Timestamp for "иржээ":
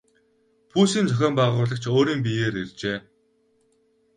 2.61-2.97